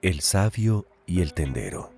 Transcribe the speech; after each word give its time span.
El 0.00 0.20
sabio 0.20 0.86
y 1.06 1.22
el 1.22 1.34
tendero. 1.34 1.90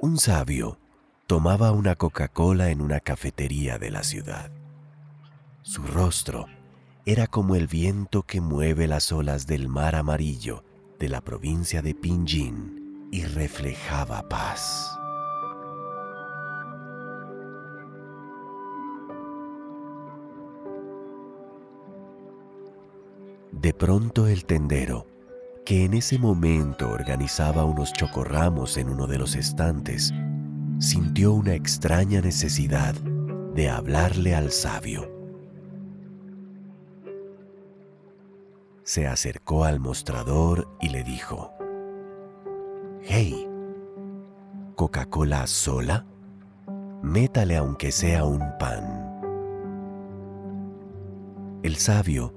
Un 0.00 0.18
sabio 0.18 0.80
tomaba 1.28 1.70
una 1.70 1.94
Coca-Cola 1.94 2.70
en 2.70 2.80
una 2.80 2.98
cafetería 2.98 3.78
de 3.78 3.92
la 3.92 4.02
ciudad. 4.02 4.50
Su 5.62 5.84
rostro 5.84 6.46
era 7.04 7.28
como 7.28 7.54
el 7.54 7.68
viento 7.68 8.24
que 8.24 8.40
mueve 8.40 8.88
las 8.88 9.12
olas 9.12 9.46
del 9.46 9.68
mar 9.68 9.94
amarillo 9.94 10.64
de 10.98 11.08
la 11.08 11.20
provincia 11.20 11.82
de 11.82 11.94
Pinjin 11.94 13.08
y 13.12 13.22
reflejaba 13.22 14.28
paz. 14.28 14.90
De 23.52 23.72
pronto 23.72 24.26
el 24.26 24.46
tendero, 24.46 25.06
que 25.66 25.84
en 25.84 25.94
ese 25.94 26.16
momento 26.16 26.88
organizaba 26.88 27.64
unos 27.64 27.92
chocorramos 27.92 28.76
en 28.76 28.88
uno 28.88 29.08
de 29.08 29.18
los 29.18 29.34
estantes, 29.34 30.14
sintió 30.78 31.32
una 31.32 31.54
extraña 31.54 32.20
necesidad 32.20 32.94
de 32.94 33.68
hablarle 33.68 34.36
al 34.36 34.52
sabio. 34.52 35.10
Se 38.84 39.08
acercó 39.08 39.64
al 39.64 39.80
mostrador 39.80 40.68
y 40.80 40.90
le 40.90 41.02
dijo, 41.02 41.50
Hey, 43.02 43.48
¿Coca-Cola 44.76 45.48
sola? 45.48 46.06
Métale 47.02 47.56
aunque 47.56 47.90
sea 47.90 48.24
un 48.24 48.56
pan. 48.60 49.20
El 51.64 51.74
sabio 51.74 52.32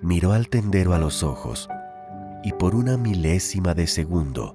miró 0.00 0.32
al 0.32 0.48
tendero 0.48 0.94
a 0.94 0.98
los 0.98 1.22
ojos 1.22 1.68
y 2.44 2.52
por 2.52 2.74
una 2.74 2.98
milésima 2.98 3.72
de 3.72 3.86
segundo, 3.86 4.54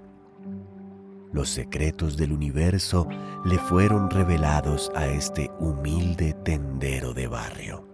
los 1.34 1.50
secretos 1.50 2.18
del 2.18 2.32
universo 2.32 3.08
le 3.46 3.58
fueron 3.58 4.10
revelados 4.10 4.92
a 4.96 5.08
este 5.08 5.52
humilde 5.60 6.34
tendero 6.44 7.14
de 7.14 7.28
barrio. 7.28 7.88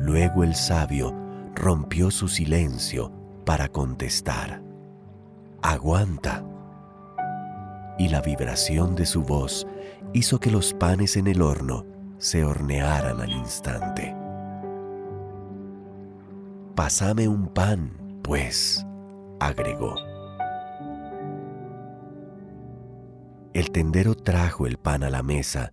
Luego 0.00 0.44
el 0.44 0.54
sabio 0.54 1.14
rompió 1.54 2.10
su 2.10 2.28
silencio 2.28 3.12
para 3.44 3.68
contestar, 3.68 4.62
aguanta. 5.62 6.44
Y 7.98 8.08
la 8.08 8.20
vibración 8.20 8.94
de 8.94 9.06
su 9.06 9.22
voz 9.22 9.66
hizo 10.12 10.38
que 10.38 10.50
los 10.50 10.74
panes 10.74 11.16
en 11.16 11.28
el 11.28 11.42
horno 11.42 11.86
se 12.18 12.44
hornearan 12.44 13.20
al 13.20 13.30
instante. 13.30 14.25
Pásame 16.76 17.26
un 17.26 17.46
pan, 17.46 18.20
pues, 18.22 18.86
agregó. 19.40 19.94
El 23.54 23.70
tendero 23.70 24.14
trajo 24.14 24.66
el 24.66 24.76
pan 24.76 25.02
a 25.02 25.08
la 25.08 25.22
mesa 25.22 25.72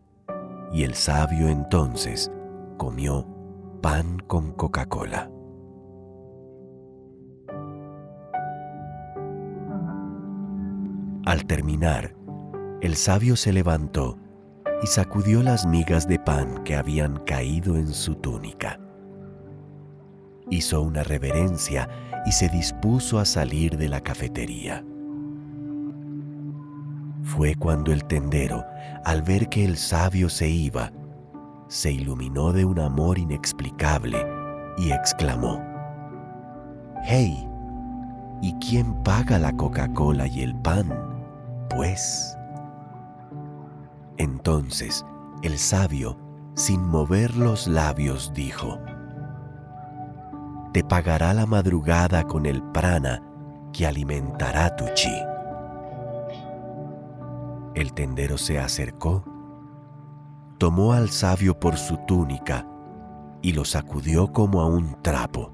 y 0.71 0.83
el 0.83 0.93
sabio 0.93 1.49
entonces 1.49 2.31
comió 2.77 3.27
pan 3.81 4.19
con 4.27 4.53
Coca-Cola. 4.53 5.29
Al 11.25 11.45
terminar, 11.45 12.15
el 12.79 12.95
sabio 12.95 13.35
se 13.35 13.51
levantó 13.51 14.17
y 14.81 14.87
sacudió 14.87 15.43
las 15.43 15.65
migas 15.65 16.07
de 16.07 16.17
pan 16.17 16.63
que 16.63 16.77
habían 16.77 17.17
caído 17.25 17.75
en 17.75 17.89
su 17.89 18.15
túnica 18.15 18.79
hizo 20.53 20.81
una 20.81 21.03
reverencia 21.03 21.89
y 22.25 22.31
se 22.31 22.49
dispuso 22.49 23.19
a 23.19 23.25
salir 23.25 23.77
de 23.77 23.89
la 23.89 24.01
cafetería. 24.01 24.83
Fue 27.23 27.55
cuando 27.55 27.91
el 27.91 28.05
tendero, 28.05 28.63
al 29.05 29.21
ver 29.21 29.49
que 29.49 29.65
el 29.65 29.77
sabio 29.77 30.29
se 30.29 30.47
iba, 30.49 30.91
se 31.67 31.91
iluminó 31.91 32.53
de 32.53 32.65
un 32.65 32.79
amor 32.79 33.17
inexplicable 33.17 34.17
y 34.77 34.91
exclamó, 34.91 35.61
¡Hey! 37.03 37.47
¿Y 38.41 38.53
quién 38.55 38.93
paga 39.03 39.39
la 39.39 39.53
Coca-Cola 39.53 40.27
y 40.27 40.41
el 40.41 40.55
pan? 40.55 40.87
Pues... 41.69 42.37
Entonces 44.17 45.03
el 45.43 45.57
sabio, 45.57 46.17
sin 46.55 46.81
mover 46.87 47.35
los 47.35 47.67
labios, 47.67 48.31
dijo, 48.33 48.79
te 50.73 50.83
pagará 50.83 51.35
la 51.35 51.45
madrugada 51.45 52.23
con 52.23 52.47
el 52.47 52.63
prana 52.63 53.21
que 53.71 53.85
alimentará 53.85 54.75
tu 54.75 54.85
chi. 54.95 55.13
El 57.75 57.93
tendero 57.93 58.39
se 58.39 58.59
acercó, 58.59 59.23
tomó 60.57 60.93
al 60.93 61.09
sabio 61.09 61.59
por 61.59 61.77
su 61.77 61.97
túnica 62.07 62.67
y 63.41 63.53
lo 63.53 63.65
sacudió 63.65 64.33
como 64.33 64.61
a 64.61 64.65
un 64.65 64.99
trapo. 65.03 65.51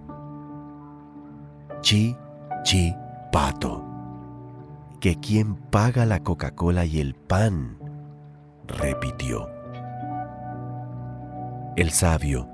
Chi, 1.82 2.16
chi, 2.64 2.96
pato, 3.32 3.84
que 5.02 5.20
quien 5.20 5.56
paga 5.56 6.06
la 6.06 6.22
Coca-Cola 6.22 6.86
y 6.86 7.00
el 7.00 7.14
pan, 7.16 7.78
repitió. 8.68 9.50
El 11.76 11.92
sabio, 11.92 12.48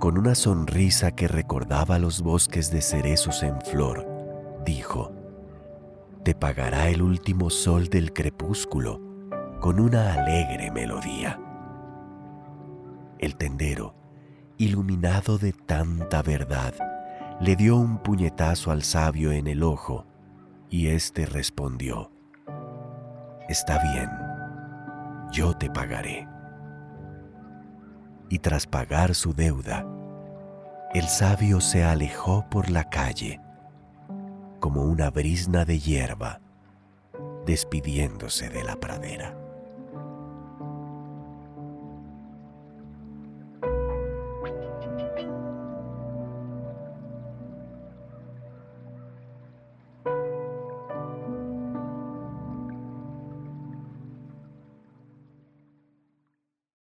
con 0.00 0.16
una 0.16 0.34
sonrisa 0.34 1.12
que 1.12 1.28
recordaba 1.28 1.98
los 1.98 2.22
bosques 2.22 2.70
de 2.70 2.80
cerezos 2.80 3.42
en 3.42 3.60
flor, 3.60 4.08
dijo, 4.64 5.12
Te 6.24 6.34
pagará 6.34 6.88
el 6.88 7.02
último 7.02 7.50
sol 7.50 7.88
del 7.88 8.14
crepúsculo 8.14 8.98
con 9.60 9.78
una 9.78 10.14
alegre 10.14 10.70
melodía. 10.70 11.38
El 13.18 13.36
tendero, 13.36 13.94
iluminado 14.56 15.36
de 15.36 15.52
tanta 15.52 16.22
verdad, 16.22 16.72
le 17.38 17.54
dio 17.54 17.76
un 17.76 17.98
puñetazo 17.98 18.70
al 18.70 18.82
sabio 18.82 19.32
en 19.32 19.46
el 19.46 19.62
ojo 19.62 20.06
y 20.70 20.86
éste 20.88 21.26
respondió, 21.26 22.10
Está 23.50 23.78
bien, 23.82 24.08
yo 25.30 25.52
te 25.52 25.68
pagaré 25.68 26.29
y 28.30 28.38
tras 28.38 28.66
pagar 28.66 29.14
su 29.14 29.34
deuda, 29.34 29.84
el 30.94 31.06
sabio 31.08 31.60
se 31.60 31.84
alejó 31.84 32.48
por 32.48 32.70
la 32.70 32.88
calle 32.88 33.40
como 34.60 34.84
una 34.84 35.10
brisna 35.10 35.64
de 35.64 35.78
hierba 35.78 36.40
despidiéndose 37.44 38.48
de 38.48 38.62
la 38.62 38.76
pradera. 38.76 39.34